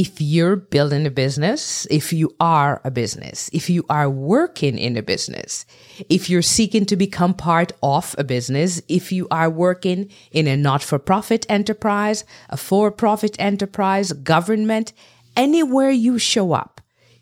if 0.00 0.18
you're 0.18 0.56
building 0.56 1.04
a 1.04 1.10
business, 1.10 1.86
if 1.90 2.10
you 2.10 2.34
are 2.40 2.80
a 2.84 2.90
business, 2.90 3.50
if 3.52 3.68
you 3.68 3.84
are 3.90 4.08
working 4.08 4.78
in 4.78 4.96
a 4.96 5.02
business, 5.02 5.66
if 6.08 6.30
you're 6.30 6.40
seeking 6.40 6.86
to 6.86 6.96
become 6.96 7.34
part 7.34 7.72
of 7.82 8.14
a 8.16 8.24
business, 8.24 8.80
if 8.88 9.12
you 9.12 9.28
are 9.30 9.50
working 9.50 10.10
in 10.32 10.46
a 10.46 10.56
not 10.56 10.82
for 10.82 10.98
profit 10.98 11.44
enterprise, 11.50 12.24
a 12.48 12.56
for 12.56 12.90
profit 12.90 13.36
enterprise, 13.38 14.14
government, 14.14 14.94
anywhere 15.36 15.90
you 15.90 16.18
show 16.18 16.54
up, 16.54 16.80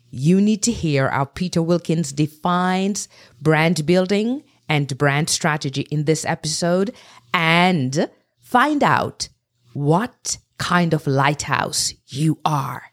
you 0.09 0.39
need 0.39 0.63
to 0.63 0.71
hear 0.71 1.09
how 1.09 1.25
Peter 1.25 1.61
Wilkins 1.61 2.13
defines 2.13 3.09
brand 3.41 3.85
building 3.85 4.41
and 4.69 4.97
brand 4.97 5.29
strategy 5.29 5.81
in 5.91 6.05
this 6.05 6.23
episode 6.23 6.93
and 7.33 8.09
find 8.39 8.81
out 8.83 9.27
what 9.73 10.37
kind 10.57 10.93
of 10.93 11.05
lighthouse 11.05 11.93
you 12.07 12.39
are. 12.43 12.83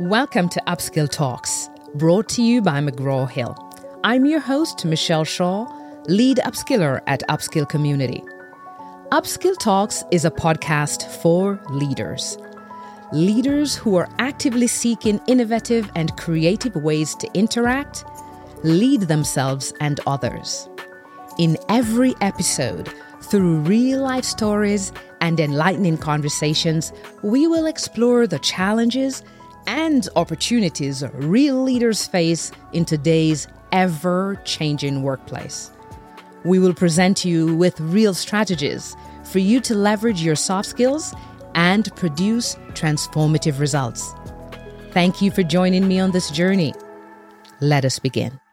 Welcome 0.00 0.48
to 0.48 0.62
Upskill 0.66 1.10
Talks, 1.10 1.68
brought 1.94 2.28
to 2.30 2.42
you 2.42 2.62
by 2.62 2.80
McGraw 2.80 3.30
Hill. 3.30 3.56
I'm 4.04 4.24
your 4.24 4.40
host, 4.40 4.84
Michelle 4.86 5.24
Shaw, 5.24 5.66
lead 6.06 6.38
upskiller 6.38 7.02
at 7.06 7.22
Upskill 7.28 7.68
Community. 7.68 8.22
Upskill 9.12 9.58
Talks 9.58 10.02
is 10.10 10.24
a 10.24 10.30
podcast 10.30 11.06
for 11.22 11.62
leaders. 11.70 12.38
Leaders 13.12 13.76
who 13.76 13.96
are 13.96 14.08
actively 14.18 14.66
seeking 14.66 15.20
innovative 15.28 15.90
and 15.94 16.16
creative 16.16 16.74
ways 16.74 17.14
to 17.16 17.30
interact, 17.34 18.04
lead 18.64 19.02
themselves 19.02 19.74
and 19.80 20.00
others. 20.06 20.68
In 21.38 21.56
every 21.68 22.14
episode, 22.20 22.92
through 23.20 23.58
real 23.60 24.00
life 24.00 24.24
stories 24.24 24.92
and 25.20 25.40
enlightening 25.40 25.98
conversations, 25.98 26.92
we 27.22 27.48
will 27.48 27.66
explore 27.66 28.28
the 28.28 28.38
challenges 28.38 29.24
and 29.66 30.08
opportunities 30.14 31.02
real 31.14 31.60
leaders 31.60 32.06
face 32.06 32.52
in 32.72 32.84
today's 32.84 33.48
ever 33.72 34.40
changing 34.44 35.02
workplace. 35.02 35.72
We 36.44 36.60
will 36.60 36.74
present 36.74 37.24
you 37.24 37.56
with 37.56 37.80
real 37.80 38.14
strategies 38.14 38.94
for 39.24 39.40
you 39.40 39.58
to 39.62 39.74
leverage 39.74 40.22
your 40.22 40.36
soft 40.36 40.68
skills 40.68 41.14
and 41.56 41.92
produce 41.96 42.54
transformative 42.74 43.58
results. 43.58 44.12
Thank 44.92 45.20
you 45.20 45.32
for 45.32 45.42
joining 45.42 45.88
me 45.88 45.98
on 45.98 46.12
this 46.12 46.30
journey. 46.30 46.74
Let 47.60 47.84
us 47.84 47.98
begin. 47.98 48.43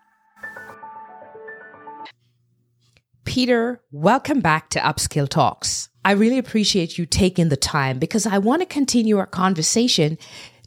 Peter, 3.32 3.82
welcome 3.94 4.42
back 4.42 4.70
to 4.70 4.80
Upskill 4.80 5.26
Talks. 5.26 5.88
I 6.04 6.12
really 6.12 6.38
appreciate 6.38 6.98
you 6.98 7.06
taking 7.06 7.48
the 7.48 7.56
time 7.56 7.98
because 7.98 8.26
I 8.26 8.40
want 8.40 8.62
to 8.62 8.66
continue 8.66 9.20
our 9.20 9.26
conversation 9.26 10.18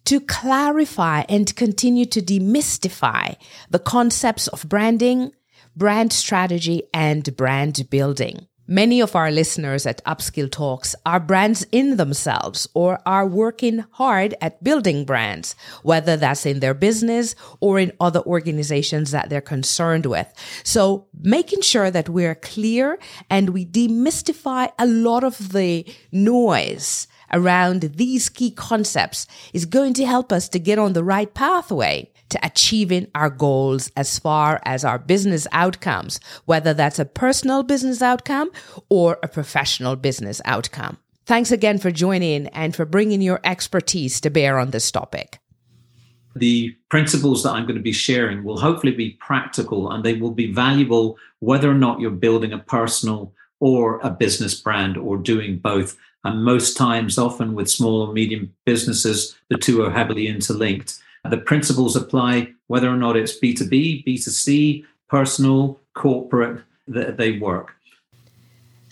to 0.06 0.18
clarify 0.18 1.24
and 1.28 1.54
continue 1.56 2.06
to 2.06 2.22
demystify 2.22 3.36
the 3.68 3.78
concepts 3.78 4.48
of 4.48 4.66
branding, 4.66 5.32
brand 5.76 6.14
strategy, 6.14 6.84
and 6.94 7.36
brand 7.36 7.90
building. 7.90 8.46
Many 8.66 9.00
of 9.00 9.14
our 9.14 9.30
listeners 9.30 9.84
at 9.84 10.02
Upskill 10.06 10.50
Talks 10.50 10.96
are 11.04 11.20
brands 11.20 11.66
in 11.70 11.98
themselves 11.98 12.66
or 12.72 12.98
are 13.04 13.26
working 13.26 13.84
hard 13.90 14.34
at 14.40 14.64
building 14.64 15.04
brands, 15.04 15.54
whether 15.82 16.16
that's 16.16 16.46
in 16.46 16.60
their 16.60 16.72
business 16.72 17.34
or 17.60 17.78
in 17.78 17.92
other 18.00 18.20
organizations 18.20 19.10
that 19.10 19.28
they're 19.28 19.42
concerned 19.42 20.06
with. 20.06 20.32
So 20.62 21.08
making 21.20 21.60
sure 21.60 21.90
that 21.90 22.08
we're 22.08 22.34
clear 22.34 22.98
and 23.28 23.50
we 23.50 23.66
demystify 23.66 24.72
a 24.78 24.86
lot 24.86 25.24
of 25.24 25.52
the 25.52 25.84
noise 26.10 27.06
around 27.34 27.82
these 27.96 28.30
key 28.30 28.50
concepts 28.50 29.26
is 29.52 29.66
going 29.66 29.92
to 29.92 30.06
help 30.06 30.32
us 30.32 30.48
to 30.48 30.58
get 30.58 30.78
on 30.78 30.94
the 30.94 31.04
right 31.04 31.34
pathway 31.34 32.10
to 32.30 32.44
achieving 32.44 33.06
our 33.14 33.30
goals 33.30 33.90
as 33.96 34.18
far 34.18 34.60
as 34.64 34.84
our 34.84 34.98
business 34.98 35.46
outcomes, 35.52 36.20
whether 36.44 36.74
that's 36.74 36.98
a 36.98 37.04
personal 37.04 37.62
business 37.62 38.02
outcome 38.02 38.50
or 38.88 39.18
a 39.22 39.28
professional 39.28 39.96
business 39.96 40.40
outcome. 40.44 40.98
Thanks 41.26 41.50
again 41.50 41.78
for 41.78 41.90
joining 41.90 42.48
and 42.48 42.74
for 42.76 42.84
bringing 42.84 43.22
your 43.22 43.40
expertise 43.44 44.20
to 44.20 44.30
bear 44.30 44.58
on 44.58 44.70
this 44.70 44.90
topic. 44.90 45.38
The 46.36 46.76
principles 46.90 47.44
that 47.44 47.52
I'm 47.52 47.64
going 47.64 47.76
to 47.76 47.82
be 47.82 47.92
sharing 47.92 48.44
will 48.44 48.58
hopefully 48.58 48.92
be 48.92 49.12
practical 49.20 49.90
and 49.90 50.04
they 50.04 50.14
will 50.14 50.32
be 50.32 50.52
valuable 50.52 51.16
whether 51.38 51.70
or 51.70 51.74
not 51.74 52.00
you're 52.00 52.10
building 52.10 52.52
a 52.52 52.58
personal 52.58 53.32
or 53.60 54.00
a 54.02 54.10
business 54.10 54.54
brand 54.60 54.96
or 54.96 55.16
doing 55.16 55.58
both. 55.58 55.96
And 56.24 56.44
most 56.44 56.76
times, 56.76 57.18
often 57.18 57.54
with 57.54 57.70
small 57.70 58.02
or 58.02 58.12
medium 58.12 58.52
businesses, 58.66 59.36
the 59.48 59.58
two 59.58 59.82
are 59.82 59.90
heavily 59.90 60.26
interlinked. 60.26 60.98
The 61.30 61.38
principles 61.38 61.96
apply 61.96 62.52
whether 62.66 62.88
or 62.88 62.96
not 62.96 63.16
it's 63.16 63.38
B2B, 63.38 64.06
B2C, 64.06 64.84
personal, 65.08 65.80
corporate, 65.94 66.62
that 66.86 67.16
they 67.16 67.38
work. 67.38 67.74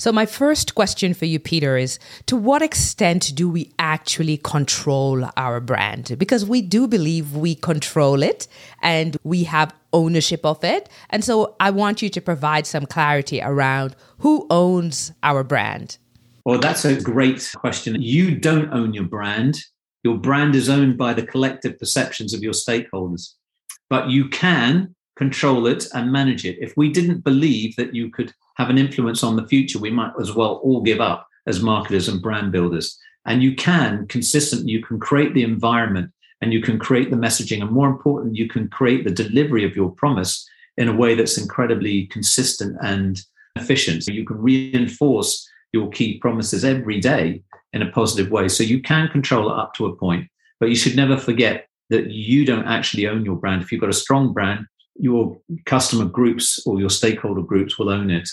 So, 0.03 0.10
my 0.10 0.26
first 0.26 0.75
question 0.75 1.15
for 1.15 1.26
you, 1.26 1.38
Peter, 1.38 1.76
is 1.76 1.98
to 2.26 2.34
what 2.34 2.60
extent 2.60 3.32
do 3.37 3.48
we 3.48 3.72
actually 3.78 4.37
control 4.38 5.28
our 5.37 5.60
brand? 5.60 6.16
Because 6.19 6.44
we 6.44 6.60
do 6.60 6.88
believe 6.88 7.37
we 7.37 7.54
control 7.54 8.22
it 8.22 8.48
and 8.81 9.16
we 9.22 9.44
have 9.44 9.72
ownership 9.92 10.44
of 10.44 10.65
it. 10.65 10.88
And 11.10 11.22
so, 11.22 11.54
I 11.60 11.71
want 11.71 12.03
you 12.03 12.09
to 12.09 12.21
provide 12.21 12.66
some 12.66 12.87
clarity 12.87 13.41
around 13.41 13.94
who 14.19 14.47
owns 14.50 15.12
our 15.22 15.44
brand. 15.44 15.98
Well, 16.44 16.59
that's 16.59 16.84
a 16.84 17.00
great 17.00 17.53
question. 17.54 18.03
You 18.03 18.34
don't 18.34 18.72
own 18.72 18.94
your 18.94 19.04
brand. 19.04 19.62
Your 20.02 20.16
brand 20.16 20.54
is 20.54 20.68
owned 20.68 20.98
by 20.98 21.14
the 21.14 21.26
collective 21.26 21.78
perceptions 21.78 22.34
of 22.34 22.42
your 22.42 22.52
stakeholders, 22.52 23.34
but 23.88 24.10
you 24.10 24.28
can 24.28 24.94
control 25.16 25.66
it 25.66 25.86
and 25.94 26.10
manage 26.10 26.44
it. 26.44 26.56
If 26.60 26.76
we 26.76 26.92
didn't 26.92 27.24
believe 27.24 27.76
that 27.76 27.94
you 27.94 28.10
could 28.10 28.32
have 28.56 28.70
an 28.70 28.78
influence 28.78 29.22
on 29.22 29.36
the 29.36 29.46
future, 29.46 29.78
we 29.78 29.91
might 29.91 30.12
as 30.20 30.34
well 30.34 30.60
all 30.64 30.80
give 30.80 31.00
up 31.00 31.28
as 31.46 31.62
marketers 31.62 32.08
and 32.08 32.20
brand 32.20 32.52
builders. 32.52 32.98
And 33.26 33.42
you 33.42 33.54
can 33.54 34.06
consistently, 34.08 34.72
you 34.72 34.82
can 34.82 34.98
create 34.98 35.34
the 35.34 35.44
environment 35.44 36.10
and 36.41 36.52
you 36.52 36.60
can 36.60 36.78
create 36.78 37.10
the 37.10 37.16
messaging. 37.16 37.62
And 37.62 37.70
more 37.70 37.88
important, 37.88 38.36
you 38.36 38.48
can 38.48 38.68
create 38.68 39.04
the 39.04 39.10
delivery 39.10 39.64
of 39.64 39.76
your 39.76 39.91
promise 39.91 40.48
in 40.76 40.88
a 40.88 40.96
way 40.96 41.14
that's 41.14 41.38
incredibly 41.38 42.06
consistent 42.06 42.76
and 42.82 43.20
efficient. 43.56 44.02
So 44.02 44.12
you 44.12 44.24
can 44.24 44.38
reinforce 44.38 45.48
your 45.72 45.88
key 45.91 46.18
promises 46.18 46.64
every 46.64 47.00
day 47.00 47.42
in 47.72 47.83
a 47.83 47.91
positive 47.91 48.31
way. 48.31 48.49
So 48.49 48.62
you 48.62 48.83
can 48.83 49.09
control 49.09 49.50
it 49.50 49.59
up 49.59 49.75
to 49.75 49.87
a 49.87 49.97
point, 49.97 50.28
but 50.60 50.69
you 50.69 50.77
should 50.77 50.97
never 50.97 51.16
forget 51.16 51.66
that 51.91 52.10
you 52.10 52.44
don't 52.44 52.66
actually 52.66 53.06
own 53.06 53.25
your 53.25 53.37
brand. 53.37 53.62
If 53.62 53.72
you've 53.72 53.81
got 53.81 53.91
a 53.91 53.94
strong 53.94 54.33
brand, 54.33 54.66
your 54.97 55.38
customer 55.66 56.05
groups 56.05 56.65
or 56.66 56.78
your 56.81 56.91
stakeholder 56.91 57.43
groups 57.43 57.78
will 57.78 57.88
own 57.88 58.10
it. 58.10 58.28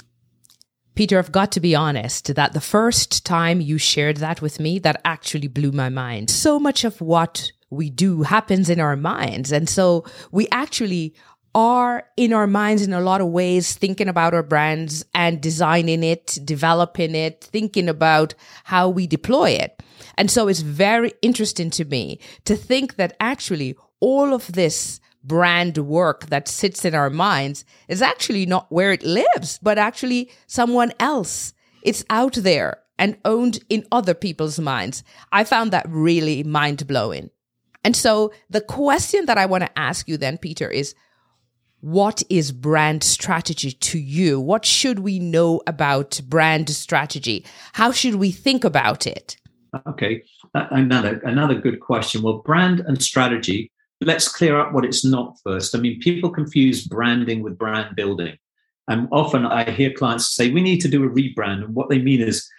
Peter, 0.96 1.18
I've 1.18 1.32
got 1.32 1.52
to 1.54 1.60
be 1.60 1.76
honest 1.76 2.36
that 2.36 2.54
the 2.54 2.60
first 2.60 3.26
time 3.26 3.62
you 3.62 3.78
shared 3.78 4.18
that 4.18 4.42
with 4.42 4.60
me, 4.60 4.80
that 4.80 5.00
actually 5.06 5.48
blew 5.48 5.72
my 5.72 5.88
mind. 5.88 6.30
So 6.30 6.60
much 6.60 6.84
of 6.84 7.00
what 7.00 7.52
we 7.70 7.90
do 7.90 8.24
happens 8.24 8.70
in 8.70 8.80
our 8.80 8.98
minds. 8.98 9.52
And 9.52 9.70
so 9.70 10.04
we 10.32 10.48
actually 10.52 11.14
are 11.56 12.06
in 12.16 12.34
our 12.34 12.48
minds 12.48 12.84
in 12.84 12.94
a 12.94 13.02
lot 13.02 13.22
of 13.22 13.28
ways 13.28 13.76
thinking 13.76 14.08
about 14.08 14.34
our 14.34 14.44
brands 14.44 15.04
and 15.14 15.42
designing 15.42 16.04
it, 16.04 16.38
developing 16.46 17.16
it, 17.16 17.44
thinking 17.44 17.90
about 17.90 18.36
how 18.66 18.90
we 18.90 19.08
deploy 19.08 19.52
it. 19.52 19.82
And 20.18 20.30
so 20.30 20.48
it's 20.48 20.62
very 20.62 21.14
interesting 21.22 21.70
to 21.72 21.86
me 21.86 22.20
to 22.46 22.56
think 22.56 22.96
that 22.96 23.16
actually 23.20 23.76
all 24.00 24.34
of 24.34 24.52
this 24.52 25.00
brand 25.24 25.78
work 25.78 26.28
that 26.28 26.48
sits 26.48 26.86
in 26.86 26.96
our 26.96 27.09
minds 27.09 27.66
is 27.88 28.02
actually 28.02 28.46
not 28.46 28.72
where 28.72 28.94
it 28.94 29.04
lives, 29.04 29.59
but 29.62 29.78
actually 29.78 30.32
someone 30.48 30.94
else. 31.00 31.54
It's 31.82 32.06
out 32.09 32.34
there 32.36 32.80
and 32.98 33.18
owned 33.26 33.64
in 33.70 33.86
other 33.92 34.14
people's 34.14 34.59
minds. 34.59 35.04
I 35.32 35.44
found 35.44 35.72
that 35.72 35.88
really 35.90 36.44
mind 36.44 36.85
blowing. 36.88 37.29
And 37.84 37.96
so 37.96 38.34
the 38.50 38.62
question 38.62 39.26
that 39.26 39.38
I 39.38 39.46
want 39.46 39.64
to 39.64 39.79
ask 39.79 40.08
you 40.08 40.18
then, 40.18 40.38
Peter, 40.38 40.70
is 40.70 40.96
what 41.81 42.23
is 42.29 42.52
brand 42.52 43.03
strategy 43.03 43.72
to 43.72 43.99
you? 43.99 44.40
What 44.40 44.66
should 44.66 44.99
we 44.99 45.20
know 45.20 45.61
about 45.66 46.20
brand 46.28 46.70
strategy? 46.70 47.46
How 47.73 47.91
should 47.91 48.16
we 48.16 48.31
think 48.31 48.64
about 48.64 49.08
it? 49.08 49.37
Okay, 49.87 50.23
another 50.53 51.20
another 51.20 51.55
good 51.55 51.79
question. 51.79 52.22
Well, 52.22 52.40
brand 52.40 52.81
and 52.81 53.02
strategy. 53.02 53.72
Let's 54.02 54.29
clear 54.29 54.58
up 54.58 54.73
what 54.73 54.85
it's 54.85 55.03
not 55.05 55.37
first. 55.43 55.76
I 55.76 55.79
mean, 55.79 55.99
people 55.99 56.29
confuse 56.29 56.87
branding 56.87 57.43
with 57.43 57.58
brand 57.58 57.96
building, 57.96 58.37
and 58.87 59.08
often 59.11 59.46
I 59.46 59.70
hear 59.70 59.91
clients 59.93 60.34
say 60.34 60.49
we 60.49 60.61
need 60.61 60.79
to 60.82 60.87
do 60.87 61.03
a 61.03 61.09
rebrand, 61.09 61.64
and 61.64 61.75
what 61.75 61.90
they 61.90 61.99
mean 61.99 62.22
is 62.22 62.49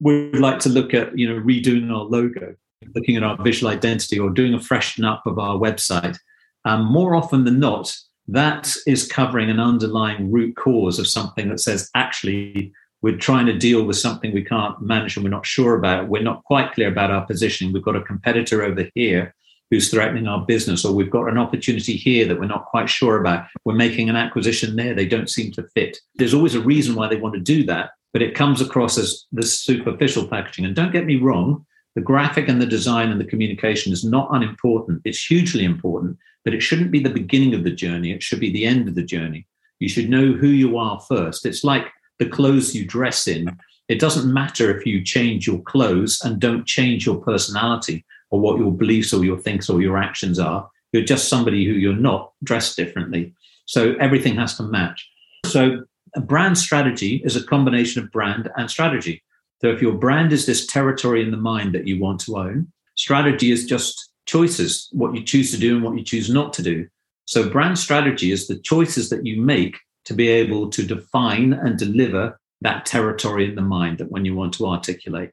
we'd 0.00 0.36
like 0.36 0.58
to 0.60 0.68
look 0.68 0.94
at 0.94 1.16
you 1.16 1.28
know 1.28 1.40
redoing 1.40 1.90
our 1.90 2.04
logo, 2.04 2.54
looking 2.94 3.16
at 3.16 3.22
our 3.22 3.42
visual 3.42 3.72
identity, 3.72 4.18
or 4.18 4.30
doing 4.30 4.54
a 4.54 4.60
freshen 4.60 5.04
up 5.04 5.22
of 5.26 5.38
our 5.38 5.56
website. 5.56 6.18
Um, 6.64 6.84
more 6.84 7.14
often 7.14 7.44
than 7.44 7.60
not, 7.60 7.96
that 8.28 8.74
is 8.86 9.06
covering 9.06 9.50
an 9.50 9.58
underlying 9.58 10.30
root 10.30 10.54
cause 10.56 10.98
of 10.98 11.06
something 11.06 11.48
that 11.48 11.60
says, 11.60 11.90
actually, 11.94 12.72
we're 13.00 13.16
trying 13.16 13.46
to 13.46 13.56
deal 13.56 13.84
with 13.84 13.96
something 13.96 14.32
we 14.32 14.44
can't 14.44 14.80
manage 14.82 15.16
and 15.16 15.24
we're 15.24 15.30
not 15.30 15.46
sure 15.46 15.76
about. 15.76 16.08
We're 16.08 16.22
not 16.22 16.44
quite 16.44 16.72
clear 16.72 16.88
about 16.88 17.10
our 17.10 17.24
positioning. 17.24 17.72
We've 17.72 17.82
got 17.82 17.96
a 17.96 18.02
competitor 18.02 18.62
over 18.62 18.88
here 18.94 19.34
who's 19.70 19.90
threatening 19.90 20.26
our 20.26 20.44
business, 20.46 20.84
or 20.84 20.94
we've 20.94 21.10
got 21.10 21.28
an 21.28 21.36
opportunity 21.36 21.94
here 21.94 22.26
that 22.26 22.38
we're 22.38 22.46
not 22.46 22.66
quite 22.66 22.88
sure 22.88 23.20
about. 23.20 23.46
We're 23.64 23.74
making 23.74 24.08
an 24.08 24.16
acquisition 24.16 24.76
there, 24.76 24.94
they 24.94 25.06
don't 25.06 25.28
seem 25.28 25.52
to 25.52 25.68
fit. 25.74 25.98
There's 26.16 26.32
always 26.32 26.54
a 26.54 26.60
reason 26.60 26.94
why 26.94 27.08
they 27.08 27.16
want 27.16 27.34
to 27.34 27.40
do 27.40 27.64
that, 27.64 27.90
but 28.12 28.22
it 28.22 28.34
comes 28.34 28.62
across 28.62 28.96
as 28.96 29.26
this 29.30 29.60
superficial 29.60 30.26
packaging. 30.26 30.64
And 30.64 30.74
don't 30.74 30.92
get 30.92 31.04
me 31.04 31.16
wrong, 31.16 31.66
the 31.98 32.04
graphic 32.04 32.48
and 32.48 32.62
the 32.62 32.74
design 32.76 33.10
and 33.10 33.20
the 33.20 33.24
communication 33.24 33.92
is 33.92 34.04
not 34.04 34.28
unimportant. 34.30 35.02
It's 35.04 35.24
hugely 35.24 35.64
important, 35.64 36.16
but 36.44 36.54
it 36.54 36.62
shouldn't 36.62 36.92
be 36.92 37.00
the 37.00 37.10
beginning 37.10 37.54
of 37.54 37.64
the 37.64 37.72
journey. 37.72 38.12
It 38.12 38.22
should 38.22 38.38
be 38.38 38.52
the 38.52 38.66
end 38.66 38.86
of 38.86 38.94
the 38.94 39.02
journey. 39.02 39.48
You 39.80 39.88
should 39.88 40.08
know 40.08 40.30
who 40.30 40.46
you 40.46 40.78
are 40.78 41.00
first. 41.00 41.44
It's 41.44 41.64
like 41.64 41.86
the 42.20 42.28
clothes 42.28 42.72
you 42.72 42.86
dress 42.86 43.26
in. 43.26 43.50
It 43.88 43.98
doesn't 43.98 44.32
matter 44.32 44.70
if 44.70 44.86
you 44.86 45.02
change 45.02 45.48
your 45.48 45.60
clothes 45.62 46.20
and 46.22 46.38
don't 46.38 46.64
change 46.68 47.04
your 47.04 47.16
personality 47.16 48.04
or 48.30 48.38
what 48.38 48.60
your 48.60 48.70
beliefs 48.70 49.12
or 49.12 49.24
your 49.24 49.38
thinks 49.38 49.68
or 49.68 49.82
your 49.82 49.98
actions 49.98 50.38
are. 50.38 50.70
You're 50.92 51.02
just 51.02 51.26
somebody 51.26 51.64
who 51.64 51.72
you're 51.72 51.94
not 51.94 52.30
dressed 52.44 52.76
differently. 52.76 53.34
So 53.64 53.94
everything 53.94 54.36
has 54.36 54.56
to 54.58 54.62
match. 54.62 55.04
So 55.46 55.82
a 56.14 56.20
brand 56.20 56.58
strategy 56.58 57.22
is 57.24 57.34
a 57.34 57.42
combination 57.42 58.04
of 58.04 58.12
brand 58.12 58.48
and 58.56 58.70
strategy. 58.70 59.20
So 59.60 59.68
if 59.68 59.82
your 59.82 59.92
brand 59.92 60.32
is 60.32 60.46
this 60.46 60.66
territory 60.66 61.22
in 61.22 61.30
the 61.30 61.36
mind 61.36 61.74
that 61.74 61.86
you 61.86 62.00
want 62.00 62.20
to 62.20 62.36
own, 62.38 62.72
strategy 62.94 63.50
is 63.50 63.66
just 63.66 64.12
choices, 64.26 64.88
what 64.92 65.14
you 65.14 65.22
choose 65.24 65.50
to 65.50 65.58
do 65.58 65.74
and 65.74 65.84
what 65.84 65.96
you 65.96 66.04
choose 66.04 66.30
not 66.30 66.52
to 66.54 66.62
do. 66.62 66.86
So 67.24 67.48
brand 67.48 67.78
strategy 67.78 68.30
is 68.30 68.46
the 68.46 68.58
choices 68.58 69.10
that 69.10 69.26
you 69.26 69.40
make 69.42 69.78
to 70.04 70.14
be 70.14 70.28
able 70.28 70.70
to 70.70 70.82
define 70.82 71.52
and 71.52 71.78
deliver 71.78 72.38
that 72.60 72.86
territory 72.86 73.48
in 73.48 73.54
the 73.54 73.62
mind 73.62 73.98
that 73.98 74.10
when 74.10 74.24
you 74.24 74.34
want 74.34 74.54
to 74.54 74.66
articulate. 74.66 75.30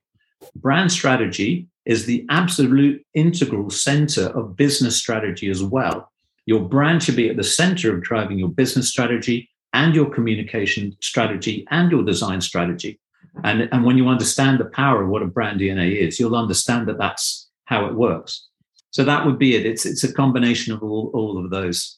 Brand 0.55 0.91
strategy 0.91 1.67
is 1.85 2.05
the 2.05 2.25
absolute 2.29 3.05
integral 3.13 3.69
center 3.69 4.25
of 4.37 4.55
business 4.55 4.97
strategy 4.97 5.49
as 5.49 5.63
well. 5.63 6.11
Your 6.45 6.61
brand 6.61 7.03
should 7.03 7.15
be 7.15 7.29
at 7.29 7.37
the 7.37 7.43
center 7.43 7.95
of 7.95 8.03
driving 8.03 8.37
your 8.37 8.49
business 8.49 8.89
strategy 8.89 9.49
and 9.73 9.95
your 9.95 10.09
communication 10.09 10.95
strategy 11.01 11.65
and 11.71 11.91
your 11.91 12.03
design 12.03 12.41
strategy. 12.41 12.99
And, 13.43 13.69
and 13.71 13.83
when 13.83 13.97
you 13.97 14.07
understand 14.07 14.59
the 14.59 14.65
power 14.65 15.03
of 15.03 15.09
what 15.09 15.21
a 15.21 15.27
brand 15.27 15.59
DNA 15.59 15.97
is, 15.97 16.19
you'll 16.19 16.35
understand 16.35 16.87
that 16.87 16.97
that's 16.97 17.49
how 17.65 17.85
it 17.85 17.95
works. 17.95 18.47
So 18.91 19.03
that 19.03 19.25
would 19.25 19.37
be 19.37 19.55
it. 19.55 19.65
It's, 19.65 19.85
it's 19.85 20.03
a 20.03 20.13
combination 20.13 20.73
of 20.73 20.81
all, 20.81 21.11
all 21.13 21.43
of 21.43 21.51
those. 21.51 21.97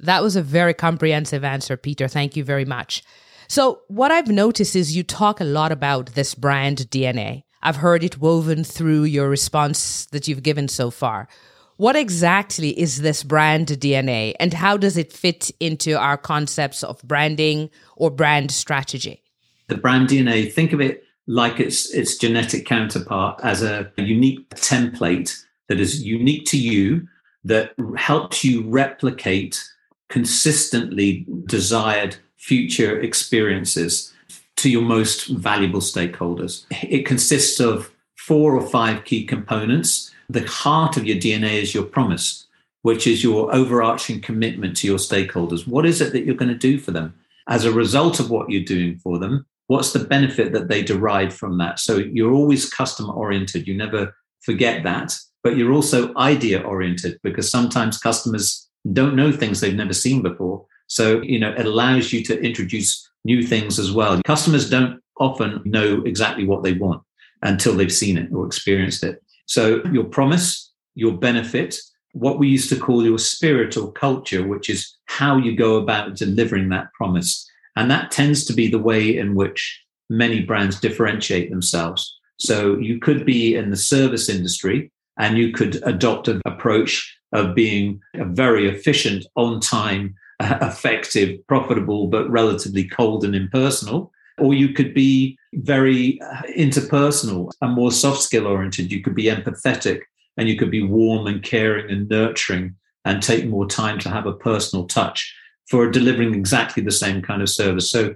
That 0.00 0.22
was 0.22 0.36
a 0.36 0.42
very 0.42 0.74
comprehensive 0.74 1.44
answer, 1.44 1.76
Peter. 1.76 2.08
Thank 2.08 2.36
you 2.36 2.44
very 2.44 2.66
much. 2.66 3.02
So, 3.48 3.80
what 3.88 4.10
I've 4.10 4.28
noticed 4.28 4.76
is 4.76 4.96
you 4.96 5.02
talk 5.02 5.40
a 5.40 5.44
lot 5.44 5.72
about 5.72 6.14
this 6.14 6.34
brand 6.34 6.78
DNA. 6.90 7.44
I've 7.62 7.76
heard 7.76 8.04
it 8.04 8.20
woven 8.20 8.64
through 8.64 9.04
your 9.04 9.28
response 9.28 10.06
that 10.06 10.28
you've 10.28 10.42
given 10.42 10.68
so 10.68 10.90
far. 10.90 11.28
What 11.76 11.96
exactly 11.96 12.78
is 12.78 13.02
this 13.02 13.22
brand 13.22 13.68
DNA 13.68 14.34
and 14.40 14.54
how 14.54 14.76
does 14.76 14.96
it 14.96 15.12
fit 15.12 15.50
into 15.60 15.98
our 15.98 16.16
concepts 16.16 16.82
of 16.82 17.02
branding 17.02 17.70
or 17.96 18.10
brand 18.10 18.50
strategy? 18.50 19.22
The 19.68 19.76
brand 19.76 20.08
DNA, 20.08 20.52
think 20.52 20.72
of 20.72 20.80
it 20.80 21.04
like 21.26 21.58
its 21.58 21.92
its 21.92 22.16
genetic 22.16 22.66
counterpart 22.66 23.40
as 23.42 23.62
a 23.62 23.90
unique 23.96 24.48
template 24.50 25.44
that 25.68 25.80
is 25.80 26.04
unique 26.04 26.46
to 26.46 26.58
you 26.58 27.06
that 27.44 27.72
helps 27.96 28.44
you 28.44 28.62
replicate 28.68 29.62
consistently 30.08 31.26
desired 31.46 32.16
future 32.36 33.00
experiences 33.00 34.12
to 34.56 34.70
your 34.70 34.82
most 34.82 35.28
valuable 35.28 35.80
stakeholders. 35.80 36.64
It 36.70 37.06
consists 37.06 37.60
of 37.60 37.90
four 38.16 38.56
or 38.56 38.66
five 38.66 39.04
key 39.04 39.24
components. 39.24 40.12
The 40.28 40.46
heart 40.46 40.96
of 40.96 41.06
your 41.06 41.16
DNA 41.16 41.60
is 41.62 41.74
your 41.74 41.84
promise, 41.84 42.46
which 42.82 43.06
is 43.06 43.22
your 43.22 43.54
overarching 43.54 44.20
commitment 44.20 44.76
to 44.78 44.86
your 44.86 44.98
stakeholders. 44.98 45.66
What 45.66 45.86
is 45.86 46.00
it 46.00 46.12
that 46.12 46.24
you're 46.24 46.34
going 46.34 46.52
to 46.52 46.54
do 46.54 46.78
for 46.78 46.90
them? 46.90 47.14
As 47.48 47.64
a 47.64 47.72
result 47.72 48.18
of 48.18 48.30
what 48.30 48.50
you're 48.50 48.64
doing 48.64 48.98
for 48.98 49.18
them, 49.18 49.46
what's 49.68 49.92
the 49.92 50.04
benefit 50.04 50.52
that 50.52 50.68
they 50.68 50.82
derive 50.82 51.34
from 51.34 51.58
that? 51.58 51.78
So 51.78 51.98
you're 51.98 52.32
always 52.32 52.70
customer 52.70 53.12
oriented. 53.12 53.66
You 53.66 53.76
never 53.76 54.14
forget 54.42 54.82
that, 54.84 55.16
but 55.42 55.56
you're 55.56 55.72
also 55.72 56.14
idea 56.16 56.60
oriented 56.60 57.18
because 57.22 57.50
sometimes 57.50 57.98
customers 57.98 58.68
don't 58.92 59.16
know 59.16 59.32
things 59.32 59.60
they've 59.60 59.74
never 59.74 59.92
seen 59.92 60.22
before. 60.22 60.64
So, 60.86 61.20
you 61.22 61.38
know, 61.38 61.52
it 61.52 61.66
allows 61.66 62.12
you 62.12 62.22
to 62.24 62.40
introduce 62.40 63.08
new 63.24 63.42
things 63.42 63.78
as 63.78 63.90
well. 63.90 64.20
Customers 64.24 64.70
don't 64.70 65.00
often 65.18 65.60
know 65.64 66.02
exactly 66.04 66.46
what 66.46 66.62
they 66.62 66.74
want 66.74 67.02
until 67.42 67.74
they've 67.74 67.92
seen 67.92 68.16
it 68.16 68.32
or 68.32 68.46
experienced 68.46 69.02
it. 69.02 69.22
So, 69.46 69.82
your 69.86 70.04
promise, 70.04 70.72
your 70.94 71.16
benefit, 71.16 71.76
what 72.12 72.38
we 72.38 72.48
used 72.48 72.68
to 72.70 72.76
call 72.76 73.04
your 73.04 73.18
spirit 73.18 73.76
or 73.76 73.92
culture, 73.92 74.46
which 74.46 74.70
is 74.70 74.96
how 75.06 75.36
you 75.36 75.54
go 75.54 75.76
about 75.76 76.16
delivering 76.16 76.70
that 76.70 76.92
promise. 76.94 77.45
And 77.76 77.90
that 77.90 78.10
tends 78.10 78.44
to 78.46 78.52
be 78.52 78.68
the 78.68 78.78
way 78.78 79.16
in 79.16 79.34
which 79.34 79.82
many 80.08 80.42
brands 80.42 80.80
differentiate 80.80 81.50
themselves. 81.50 82.18
So, 82.38 82.76
you 82.78 82.98
could 82.98 83.24
be 83.24 83.54
in 83.54 83.70
the 83.70 83.76
service 83.76 84.28
industry 84.28 84.90
and 85.18 85.38
you 85.38 85.52
could 85.52 85.82
adopt 85.84 86.28
an 86.28 86.42
approach 86.44 87.16
of 87.32 87.54
being 87.54 88.00
a 88.14 88.24
very 88.24 88.68
efficient, 88.68 89.26
on 89.36 89.60
time, 89.60 90.14
effective, 90.40 91.38
profitable, 91.46 92.08
but 92.08 92.28
relatively 92.30 92.86
cold 92.86 93.24
and 93.24 93.34
impersonal. 93.34 94.12
Or 94.38 94.52
you 94.52 94.74
could 94.74 94.92
be 94.92 95.38
very 95.54 96.20
uh, 96.20 96.42
interpersonal 96.56 97.50
and 97.62 97.72
more 97.72 97.90
soft 97.90 98.20
skill 98.20 98.46
oriented. 98.46 98.92
You 98.92 99.02
could 99.02 99.14
be 99.14 99.24
empathetic 99.24 100.00
and 100.36 100.48
you 100.48 100.58
could 100.58 100.70
be 100.70 100.82
warm 100.82 101.26
and 101.26 101.42
caring 101.42 101.90
and 101.90 102.08
nurturing 102.08 102.76
and 103.06 103.22
take 103.22 103.46
more 103.46 103.66
time 103.66 103.98
to 104.00 104.10
have 104.10 104.26
a 104.26 104.34
personal 104.34 104.86
touch 104.86 105.34
for 105.70 105.90
delivering 105.90 106.34
exactly 106.34 106.82
the 106.82 106.90
same 106.90 107.22
kind 107.22 107.42
of 107.42 107.48
service. 107.48 107.90
So 107.90 108.14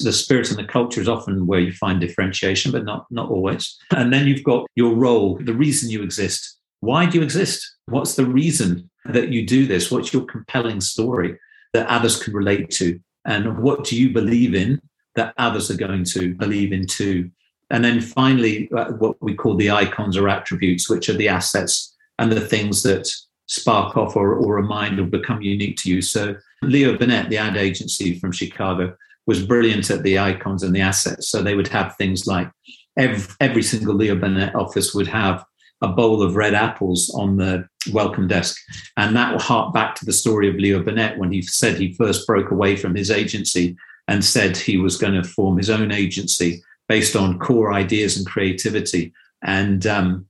the 0.00 0.12
spirit 0.12 0.50
and 0.50 0.58
the 0.58 0.64
culture 0.64 1.00
is 1.00 1.08
often 1.08 1.46
where 1.46 1.60
you 1.60 1.72
find 1.72 2.00
differentiation, 2.00 2.72
but 2.72 2.84
not, 2.84 3.06
not 3.10 3.30
always. 3.30 3.76
And 3.94 4.12
then 4.12 4.26
you've 4.26 4.44
got 4.44 4.66
your 4.74 4.94
role, 4.94 5.38
the 5.38 5.54
reason 5.54 5.90
you 5.90 6.02
exist. 6.02 6.58
Why 6.80 7.06
do 7.06 7.18
you 7.18 7.24
exist? 7.24 7.76
What's 7.86 8.14
the 8.14 8.26
reason 8.26 8.90
that 9.04 9.28
you 9.28 9.46
do 9.46 9.66
this? 9.66 9.90
What's 9.90 10.12
your 10.12 10.24
compelling 10.24 10.80
story 10.80 11.38
that 11.74 11.86
others 11.88 12.22
can 12.22 12.32
relate 12.32 12.70
to? 12.72 12.98
And 13.26 13.58
what 13.58 13.84
do 13.84 14.00
you 14.00 14.10
believe 14.10 14.54
in 14.54 14.80
that 15.14 15.34
others 15.36 15.70
are 15.70 15.76
going 15.76 16.04
to 16.04 16.34
believe 16.34 16.72
in 16.72 16.86
too? 16.86 17.30
And 17.70 17.84
then 17.84 18.00
finally, 18.00 18.70
uh, 18.72 18.92
what 18.92 19.16
we 19.20 19.34
call 19.34 19.56
the 19.56 19.70
icons 19.70 20.16
or 20.16 20.28
attributes, 20.28 20.88
which 20.88 21.08
are 21.08 21.14
the 21.14 21.28
assets 21.28 21.94
and 22.18 22.32
the 22.32 22.40
things 22.40 22.82
that 22.82 23.12
spark 23.50 23.96
off 23.96 24.14
or, 24.14 24.34
or 24.34 24.54
remind 24.54 25.00
or 25.00 25.04
become 25.04 25.42
unique 25.42 25.76
to 25.76 25.90
you. 25.90 26.00
So 26.00 26.36
Leo 26.62 26.96
Burnett, 26.96 27.28
the 27.28 27.38
ad 27.38 27.56
agency 27.56 28.18
from 28.18 28.30
Chicago, 28.30 28.96
was 29.26 29.44
brilliant 29.44 29.90
at 29.90 30.04
the 30.04 30.18
icons 30.20 30.62
and 30.62 30.74
the 30.74 30.80
assets. 30.80 31.28
So 31.28 31.42
they 31.42 31.56
would 31.56 31.68
have 31.68 31.96
things 31.96 32.28
like 32.28 32.48
every, 32.96 33.34
every 33.40 33.62
single 33.62 33.94
Leo 33.94 34.14
Burnett 34.14 34.54
office 34.54 34.94
would 34.94 35.08
have 35.08 35.44
a 35.82 35.88
bowl 35.88 36.22
of 36.22 36.36
red 36.36 36.54
apples 36.54 37.10
on 37.16 37.38
the 37.38 37.66
welcome 37.92 38.28
desk. 38.28 38.56
And 38.96 39.16
that 39.16 39.32
will 39.32 39.40
hark 39.40 39.74
back 39.74 39.96
to 39.96 40.04
the 40.04 40.12
story 40.12 40.48
of 40.48 40.54
Leo 40.54 40.80
Burnett 40.80 41.18
when 41.18 41.32
he 41.32 41.42
said 41.42 41.76
he 41.76 41.94
first 41.94 42.26
broke 42.28 42.52
away 42.52 42.76
from 42.76 42.94
his 42.94 43.10
agency 43.10 43.76
and 44.06 44.24
said 44.24 44.56
he 44.56 44.76
was 44.76 44.96
going 44.96 45.20
to 45.20 45.28
form 45.28 45.56
his 45.56 45.70
own 45.70 45.90
agency 45.90 46.62
based 46.88 47.16
on 47.16 47.38
core 47.40 47.72
ideas 47.72 48.16
and 48.16 48.26
creativity. 48.26 49.12
And 49.42 49.86
um, 49.86 50.26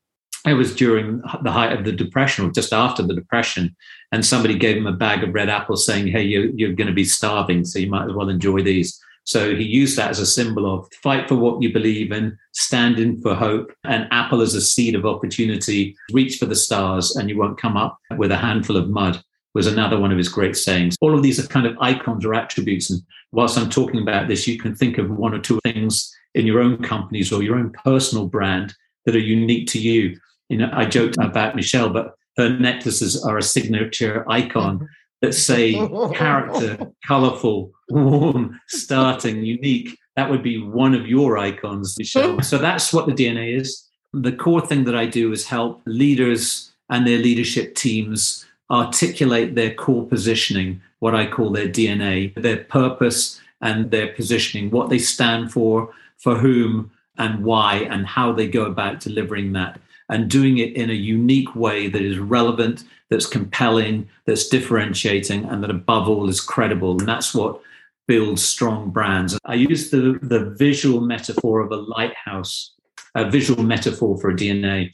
it 0.46 0.54
was 0.54 0.74
during 0.74 1.22
the 1.42 1.52
height 1.52 1.72
of 1.72 1.84
the 1.84 1.92
depression 1.92 2.46
or 2.46 2.50
just 2.50 2.72
after 2.72 3.02
the 3.02 3.14
depression. 3.14 3.76
And 4.12 4.24
somebody 4.24 4.56
gave 4.56 4.76
him 4.76 4.86
a 4.86 4.92
bag 4.92 5.22
of 5.22 5.34
red 5.34 5.48
apples 5.48 5.84
saying, 5.84 6.08
Hey, 6.08 6.22
you're, 6.22 6.46
you're 6.56 6.72
going 6.72 6.88
to 6.88 6.94
be 6.94 7.04
starving, 7.04 7.64
so 7.64 7.78
you 7.78 7.90
might 7.90 8.08
as 8.08 8.14
well 8.14 8.28
enjoy 8.28 8.62
these. 8.62 8.98
So 9.24 9.54
he 9.54 9.64
used 9.64 9.96
that 9.98 10.10
as 10.10 10.18
a 10.18 10.26
symbol 10.26 10.72
of 10.72 10.88
fight 11.02 11.28
for 11.28 11.36
what 11.36 11.62
you 11.62 11.72
believe 11.72 12.10
in, 12.10 12.36
stand 12.52 12.98
in 12.98 13.20
for 13.20 13.34
hope, 13.34 13.70
and 13.84 14.08
apple 14.10 14.40
as 14.40 14.54
a 14.54 14.60
seed 14.60 14.94
of 14.94 15.04
opportunity, 15.04 15.94
reach 16.12 16.38
for 16.38 16.46
the 16.46 16.56
stars, 16.56 17.14
and 17.16 17.28
you 17.28 17.38
won't 17.38 17.60
come 17.60 17.76
up 17.76 17.98
with 18.16 18.32
a 18.32 18.36
handful 18.36 18.76
of 18.76 18.88
mud 18.88 19.22
was 19.54 19.66
another 19.66 19.98
one 19.98 20.12
of 20.12 20.18
his 20.18 20.28
great 20.28 20.56
sayings. 20.56 20.96
All 21.00 21.14
of 21.14 21.22
these 21.22 21.42
are 21.42 21.46
kind 21.48 21.66
of 21.66 21.76
icons 21.80 22.24
or 22.24 22.34
attributes. 22.34 22.90
And 22.90 23.02
whilst 23.32 23.58
I'm 23.58 23.70
talking 23.70 24.00
about 24.00 24.28
this, 24.28 24.46
you 24.46 24.58
can 24.58 24.74
think 24.74 24.98
of 24.98 25.10
one 25.10 25.34
or 25.34 25.40
two 25.40 25.60
things 25.64 26.14
in 26.34 26.46
your 26.46 26.60
own 26.60 26.82
companies 26.82 27.32
or 27.32 27.42
your 27.42 27.56
own 27.56 27.70
personal 27.84 28.26
brand 28.26 28.74
that 29.06 29.16
are 29.16 29.20
unique 29.20 29.68
to 29.68 29.80
you. 29.80 30.18
You 30.50 30.58
know, 30.58 30.70
I 30.72 30.84
joked 30.84 31.16
mm-hmm. 31.16 31.30
about 31.30 31.56
Michelle, 31.56 31.88
but 31.88 32.14
her 32.36 32.50
necklaces 32.50 33.24
are 33.24 33.38
a 33.38 33.42
signature 33.42 34.24
icon 34.28 34.86
that 35.22 35.34
say 35.34 35.74
character, 36.14 36.92
colorful, 37.06 37.72
warm, 37.88 38.60
starting, 38.68 39.44
unique. 39.44 39.96
That 40.16 40.28
would 40.28 40.42
be 40.42 40.60
one 40.60 40.94
of 40.94 41.06
your 41.06 41.38
icons, 41.38 41.96
Michelle. 41.98 42.42
so 42.42 42.58
that's 42.58 42.92
what 42.92 43.06
the 43.06 43.12
DNA 43.12 43.58
is. 43.58 43.86
The 44.12 44.32
core 44.32 44.60
thing 44.60 44.84
that 44.84 44.96
I 44.96 45.06
do 45.06 45.32
is 45.32 45.46
help 45.46 45.82
leaders 45.86 46.72
and 46.90 47.06
their 47.06 47.18
leadership 47.18 47.76
teams 47.76 48.44
articulate 48.70 49.54
their 49.54 49.72
core 49.74 50.06
positioning, 50.06 50.80
what 50.98 51.14
I 51.14 51.26
call 51.26 51.50
their 51.50 51.68
DNA, 51.68 52.34
their 52.34 52.64
purpose, 52.64 53.40
and 53.60 53.90
their 53.90 54.12
positioning, 54.14 54.70
what 54.70 54.90
they 54.90 54.98
stand 54.98 55.52
for, 55.52 55.92
for 56.18 56.36
whom, 56.36 56.90
and 57.18 57.44
why, 57.44 57.86
and 57.90 58.06
how 58.06 58.32
they 58.32 58.48
go 58.48 58.64
about 58.64 59.00
delivering 59.00 59.52
that, 59.52 59.78
and 60.10 60.28
doing 60.28 60.58
it 60.58 60.74
in 60.74 60.90
a 60.90 60.94
unique 60.94 61.54
way 61.54 61.88
that 61.88 62.02
is 62.02 62.18
relevant, 62.18 62.84
that's 63.08 63.26
compelling, 63.26 64.08
that's 64.26 64.48
differentiating, 64.48 65.44
and 65.44 65.62
that 65.62 65.70
above 65.70 66.08
all 66.08 66.28
is 66.28 66.40
credible. 66.40 66.98
And 66.98 67.08
that's 67.08 67.34
what 67.34 67.60
builds 68.06 68.44
strong 68.44 68.90
brands. 68.90 69.38
I 69.44 69.54
use 69.54 69.90
the, 69.90 70.18
the 70.20 70.52
visual 70.58 71.00
metaphor 71.00 71.60
of 71.60 71.70
a 71.70 71.76
lighthouse, 71.76 72.74
a 73.14 73.30
visual 73.30 73.62
metaphor 73.62 74.18
for 74.18 74.30
a 74.30 74.34
DNA. 74.34 74.92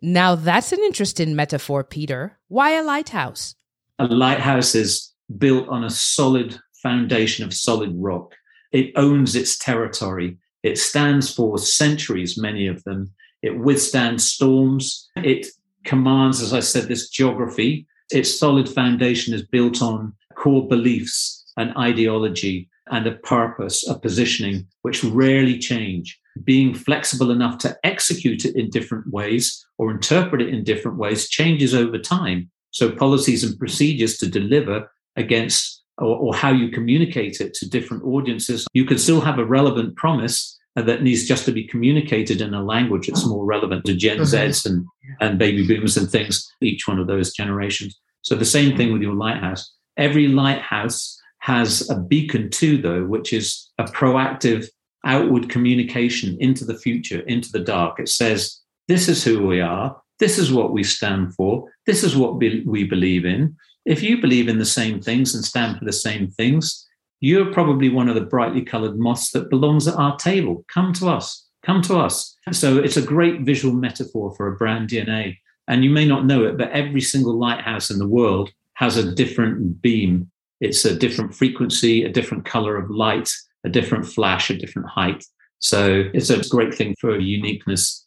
Now, 0.00 0.36
that's 0.36 0.72
an 0.72 0.78
interesting 0.84 1.34
metaphor, 1.34 1.82
Peter. 1.82 2.38
Why 2.46 2.70
a 2.70 2.84
lighthouse? 2.84 3.56
A 3.98 4.06
lighthouse 4.06 4.76
is 4.76 5.12
built 5.36 5.68
on 5.68 5.82
a 5.82 5.90
solid 5.90 6.56
foundation 6.74 7.44
of 7.44 7.52
solid 7.52 7.92
rock. 7.96 8.36
It 8.70 8.92
owns 8.94 9.34
its 9.34 9.58
territory. 9.58 10.38
It 10.62 10.78
stands 10.78 11.34
for 11.34 11.58
centuries, 11.58 12.38
many 12.38 12.68
of 12.68 12.84
them. 12.84 13.12
It 13.42 13.58
withstands 13.58 14.24
storms. 14.24 15.08
It 15.16 15.46
commands, 15.84 16.42
as 16.42 16.52
I 16.52 16.60
said, 16.60 16.88
this 16.88 17.08
geography. 17.08 17.86
Its 18.10 18.38
solid 18.38 18.68
foundation 18.68 19.34
is 19.34 19.42
built 19.42 19.82
on 19.82 20.14
core 20.34 20.66
beliefs, 20.66 21.44
an 21.56 21.76
ideology, 21.76 22.68
and 22.90 23.06
a 23.06 23.12
purpose, 23.12 23.86
a 23.88 23.98
positioning, 23.98 24.66
which 24.82 25.04
rarely 25.04 25.58
change. 25.58 26.18
Being 26.44 26.74
flexible 26.74 27.30
enough 27.30 27.58
to 27.58 27.76
execute 27.84 28.44
it 28.44 28.56
in 28.56 28.70
different 28.70 29.12
ways 29.12 29.66
or 29.76 29.90
interpret 29.90 30.40
it 30.40 30.48
in 30.48 30.64
different 30.64 30.96
ways 30.96 31.28
changes 31.28 31.74
over 31.74 31.98
time. 31.98 32.50
So, 32.70 32.90
policies 32.92 33.44
and 33.44 33.58
procedures 33.58 34.18
to 34.18 34.28
deliver 34.28 34.90
against 35.16 35.82
or, 35.98 36.16
or 36.16 36.34
how 36.34 36.50
you 36.50 36.70
communicate 36.70 37.40
it 37.40 37.54
to 37.54 37.68
different 37.68 38.04
audiences. 38.04 38.66
You 38.72 38.84
can 38.84 38.98
still 38.98 39.20
have 39.20 39.38
a 39.38 39.44
relevant 39.44 39.96
promise 39.96 40.57
that 40.82 41.02
needs 41.02 41.26
just 41.26 41.44
to 41.44 41.52
be 41.52 41.66
communicated 41.66 42.40
in 42.40 42.54
a 42.54 42.62
language 42.62 43.06
that's 43.06 43.26
more 43.26 43.44
relevant 43.44 43.84
to 43.84 43.94
Gen 43.94 44.18
mm-hmm. 44.18 44.34
Zs 44.34 44.66
and, 44.66 44.86
and 45.20 45.38
baby 45.38 45.66
boomers 45.66 45.96
and 45.96 46.10
things, 46.10 46.50
each 46.60 46.86
one 46.86 46.98
of 46.98 47.06
those 47.06 47.32
generations. 47.32 47.98
So 48.22 48.34
the 48.34 48.44
same 48.44 48.76
thing 48.76 48.92
with 48.92 49.02
your 49.02 49.14
lighthouse. 49.14 49.72
Every 49.96 50.28
lighthouse 50.28 51.18
has 51.40 51.88
a 51.88 51.98
beacon 51.98 52.50
too, 52.50 52.80
though, 52.80 53.04
which 53.04 53.32
is 53.32 53.70
a 53.78 53.84
proactive 53.84 54.68
outward 55.04 55.48
communication 55.48 56.36
into 56.40 56.64
the 56.64 56.76
future, 56.76 57.20
into 57.20 57.50
the 57.50 57.60
dark. 57.60 58.00
It 58.00 58.08
says, 58.08 58.60
this 58.88 59.08
is 59.08 59.24
who 59.24 59.46
we 59.46 59.60
are. 59.60 59.96
This 60.18 60.38
is 60.38 60.52
what 60.52 60.72
we 60.72 60.82
stand 60.82 61.34
for. 61.34 61.70
This 61.86 62.02
is 62.02 62.16
what 62.16 62.36
we 62.36 62.84
believe 62.84 63.24
in. 63.24 63.56
If 63.84 64.02
you 64.02 64.20
believe 64.20 64.48
in 64.48 64.58
the 64.58 64.66
same 64.66 65.00
things 65.00 65.34
and 65.34 65.44
stand 65.44 65.78
for 65.78 65.84
the 65.84 65.92
same 65.92 66.28
things, 66.28 66.86
you're 67.20 67.52
probably 67.52 67.88
one 67.88 68.08
of 68.08 68.14
the 68.14 68.20
brightly 68.20 68.62
colored 68.62 68.98
moths 68.98 69.30
that 69.32 69.50
belongs 69.50 69.88
at 69.88 69.96
our 69.96 70.16
table. 70.16 70.64
Come 70.72 70.92
to 70.94 71.08
us. 71.08 71.46
Come 71.64 71.82
to 71.82 71.98
us. 71.98 72.36
So 72.52 72.78
it's 72.78 72.96
a 72.96 73.02
great 73.02 73.40
visual 73.42 73.74
metaphor 73.74 74.34
for 74.36 74.46
a 74.46 74.56
brand 74.56 74.88
DNA. 74.88 75.38
And 75.66 75.84
you 75.84 75.90
may 75.90 76.06
not 76.06 76.24
know 76.24 76.44
it, 76.44 76.56
but 76.56 76.70
every 76.70 77.00
single 77.00 77.38
lighthouse 77.38 77.90
in 77.90 77.98
the 77.98 78.08
world 78.08 78.50
has 78.74 78.96
a 78.96 79.14
different 79.14 79.82
beam. 79.82 80.30
It's 80.60 80.84
a 80.84 80.96
different 80.96 81.34
frequency, 81.34 82.04
a 82.04 82.08
different 82.08 82.44
color 82.44 82.76
of 82.76 82.90
light, 82.90 83.30
a 83.64 83.68
different 83.68 84.06
flash, 84.06 84.50
a 84.50 84.56
different 84.56 84.88
height. 84.88 85.24
So 85.58 86.04
it's 86.14 86.30
a 86.30 86.48
great 86.48 86.74
thing 86.74 86.94
for 87.00 87.18
uniqueness. 87.18 88.06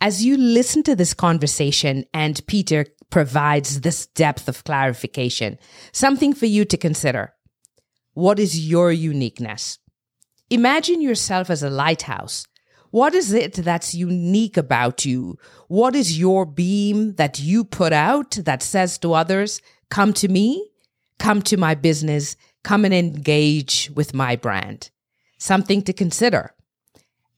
As 0.00 0.24
you 0.24 0.36
listen 0.36 0.82
to 0.84 0.94
this 0.94 1.12
conversation 1.12 2.04
and 2.14 2.40
Peter 2.46 2.86
provides 3.10 3.80
this 3.80 4.06
depth 4.06 4.48
of 4.48 4.64
clarification, 4.64 5.58
something 5.92 6.32
for 6.32 6.46
you 6.46 6.64
to 6.64 6.76
consider. 6.76 7.32
What 8.16 8.38
is 8.38 8.66
your 8.66 8.92
uniqueness? 8.92 9.78
Imagine 10.48 11.02
yourself 11.02 11.50
as 11.50 11.62
a 11.62 11.68
lighthouse. 11.68 12.46
What 12.90 13.12
is 13.14 13.34
it 13.34 13.52
that's 13.56 13.94
unique 13.94 14.56
about 14.56 15.04
you? 15.04 15.36
What 15.68 15.94
is 15.94 16.18
your 16.18 16.46
beam 16.46 17.16
that 17.16 17.38
you 17.40 17.62
put 17.62 17.92
out 17.92 18.38
that 18.44 18.62
says 18.62 18.96
to 19.00 19.12
others, 19.12 19.60
come 19.90 20.14
to 20.14 20.28
me, 20.28 20.66
come 21.18 21.42
to 21.42 21.58
my 21.58 21.74
business, 21.74 22.36
come 22.64 22.86
and 22.86 22.94
engage 22.94 23.90
with 23.94 24.14
my 24.14 24.34
brand? 24.34 24.88
Something 25.36 25.82
to 25.82 25.92
consider. 25.92 26.54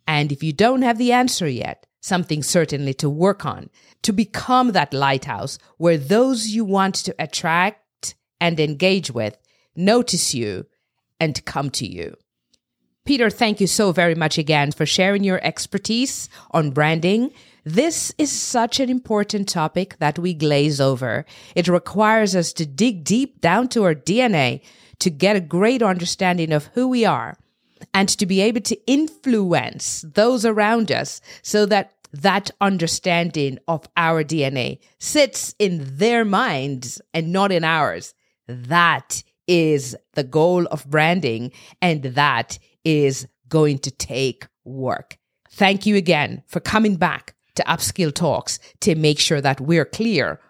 And 0.07 0.31
if 0.31 0.45
you 0.45 0.53
don't 0.53 0.83
have 0.83 0.99
the 0.99 1.11
answer 1.11 1.49
yet, 1.49 1.87
something 2.01 2.41
certainly 2.45 2.95
to 2.95 3.11
work 3.11 3.45
on 3.45 3.69
to 4.03 4.13
become 4.13 4.71
that 4.71 4.95
lighthouse 4.95 5.59
where 5.77 5.99
those 5.99 6.47
you 6.47 6.65
want 6.65 6.95
to 6.95 7.15
attract 7.19 8.15
and 8.41 8.61
engage 8.61 9.11
with 9.11 9.37
notice 9.79 10.35
you 10.35 10.67
and 11.19 11.45
come 11.45 11.71
to 11.71 11.87
you. 11.87 12.15
Peter, 13.05 13.31
thank 13.31 13.59
you 13.59 13.67
so 13.67 13.91
very 13.91 14.15
much 14.15 14.37
again 14.37 14.71
for 14.71 14.85
sharing 14.85 15.25
your 15.25 15.43
expertise 15.43 16.29
on 16.51 16.71
branding. 16.71 17.33
This 17.65 18.13
is 18.19 18.31
such 18.31 18.81
an 18.81 18.91
important 18.91 19.49
topic 19.49 19.97
that 19.99 20.19
we 20.19 20.35
glaze 20.35 20.79
over. 20.79 21.25
It 21.55 21.69
requires 21.69 22.37
us 22.37 22.53
to 22.55 22.67
dig 22.67 23.05
deep 23.05 23.41
down 23.41 23.69
to 23.69 23.85
our 23.85 23.95
DNA 23.95 24.61
to 24.99 25.09
get 25.11 25.37
a 25.37 25.41
great 25.41 25.83
understanding 25.83 26.53
of 26.53 26.67
who 26.75 26.89
we 26.89 27.07
are 27.07 27.39
and 27.95 28.09
to 28.09 28.27
be 28.27 28.41
able 28.41 28.61
to 28.61 28.79
influence 28.87 30.05
those 30.15 30.45
around 30.45 30.93
us 30.93 31.21
so 31.43 31.65
that 31.67 31.95
that 32.13 32.51
understanding 32.61 33.59
of 33.69 33.89
our 33.97 34.25
DNA 34.25 34.81
sits 34.99 35.55
in 35.59 35.97
their 35.97 36.25
minds 36.25 37.01
and 37.15 37.33
not 37.33 37.53
in 37.53 37.65
ours. 37.65 38.15
That 38.47 39.23
is 39.49 39.97
the 40.15 40.23
goal 40.23 40.67
of 40.67 40.89
branding, 40.89 41.51
and 41.83 42.03
that 42.03 42.59
is 42.85 43.27
going 43.49 43.79
to 43.81 43.91
take 43.91 44.47
work. 44.65 45.19
Thank 45.51 45.87
you 45.87 45.97
again 45.97 46.43
for 46.47 46.61
coming 46.61 46.97
back 46.97 47.35
to 47.57 47.65
Upskill 47.65 48.15
Talks 48.15 48.61
to 48.81 48.95
make 48.95 49.19
sure 49.19 49.41
that 49.41 49.61
we're 49.61 49.85
clear 49.85 50.41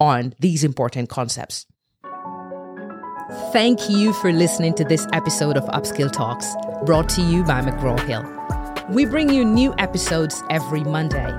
on 0.00 0.34
these 0.38 0.64
important 0.64 1.08
concepts. 1.08 1.64
Thank 3.52 3.90
you 3.90 4.12
for 4.14 4.32
listening 4.32 4.74
to 4.74 4.84
this 4.84 5.06
episode 5.12 5.56
of 5.56 5.64
Upskill 5.64 6.10
Talks, 6.10 6.46
brought 6.84 7.08
to 7.10 7.22
you 7.22 7.44
by 7.44 7.60
McGraw 7.60 7.98
Hill. 8.06 8.24
We 8.94 9.04
bring 9.04 9.30
you 9.30 9.44
new 9.44 9.74
episodes 9.78 10.42
every 10.50 10.82
Monday. 10.82 11.30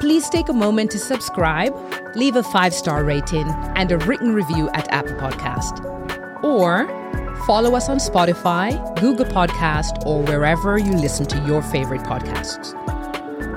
Please 0.00 0.28
take 0.28 0.48
a 0.48 0.54
moment 0.54 0.90
to 0.92 0.98
subscribe, 0.98 1.74
leave 2.14 2.36
a 2.36 2.42
five 2.42 2.72
star 2.72 3.04
rating, 3.04 3.46
and 3.76 3.92
a 3.92 3.98
written 3.98 4.32
review 4.34 4.68
at 4.70 4.90
Apple 4.90 5.16
Podcast. 5.16 6.05
Or 6.46 6.86
follow 7.46 7.74
us 7.74 7.88
on 7.88 7.98
Spotify, 7.98 8.70
Google 9.00 9.26
Podcast, 9.26 10.06
or 10.06 10.22
wherever 10.22 10.78
you 10.78 10.92
listen 10.92 11.26
to 11.26 11.38
your 11.46 11.60
favorite 11.60 12.02
podcasts. 12.02 12.72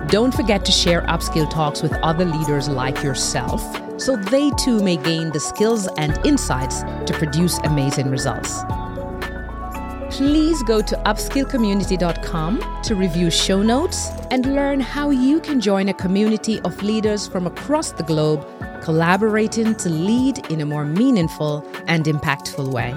Don't 0.09 0.33
forget 0.33 0.65
to 0.65 0.71
share 0.71 1.03
Upskill 1.03 1.49
Talks 1.51 1.83
with 1.83 1.93
other 2.01 2.25
leaders 2.25 2.67
like 2.67 3.03
yourself 3.03 3.61
so 4.01 4.15
they 4.15 4.49
too 4.51 4.81
may 4.81 4.97
gain 4.97 5.31
the 5.31 5.39
skills 5.39 5.87
and 5.97 6.19
insights 6.25 6.81
to 7.05 7.13
produce 7.13 7.59
amazing 7.59 8.09
results 8.09 8.63
please 10.19 10.61
go 10.63 10.81
to 10.81 10.95
upskillcommunity.com 11.05 12.81
to 12.83 12.95
review 12.95 13.29
show 13.29 13.61
notes 13.61 14.09
and 14.31 14.53
learn 14.53 14.79
how 14.79 15.11
you 15.11 15.39
can 15.39 15.61
join 15.61 15.87
a 15.89 15.93
community 15.93 16.59
of 16.61 16.81
leaders 16.83 17.27
from 17.27 17.47
across 17.47 17.91
the 17.93 18.03
globe 18.03 18.45
collaborating 18.81 19.75
to 19.75 19.89
lead 19.89 20.49
in 20.51 20.61
a 20.61 20.65
more 20.65 20.85
meaningful 20.85 21.65
and 21.87 22.05
impactful 22.05 22.71
way. 22.71 22.93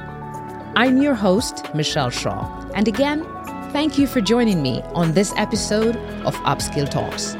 I'm 0.77 1.03
your 1.03 1.15
host, 1.15 1.67
Michelle 1.75 2.11
Shaw, 2.11 2.47
and 2.75 2.89
again, 2.89 3.25
thank 3.73 3.99
you 3.99 4.07
for 4.07 4.21
joining 4.21 4.63
me 4.63 4.83
on 4.95 5.13
this 5.13 5.33
episode 5.37 5.97
of 6.25 6.35
Upskill 6.37 6.91
Talks. 6.91 7.37